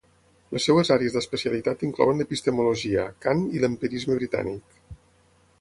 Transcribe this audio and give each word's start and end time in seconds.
Les 0.55 0.63
seves 0.69 0.89
àrees 0.95 1.17
d'especialitat 1.17 1.85
inclouen 1.89 2.23
l'epistemologia, 2.23 3.07
Kant 3.27 3.47
i 3.59 3.63
l'empirisme 3.65 4.21
britànic. 4.23 4.83